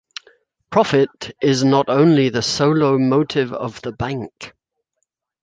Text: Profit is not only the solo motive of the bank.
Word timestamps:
Profit 0.71 1.31
is 1.43 1.63
not 1.63 1.87
only 1.87 2.29
the 2.29 2.41
solo 2.41 2.97
motive 2.97 3.53
of 3.53 3.79
the 3.83 3.91
bank. 3.91 4.55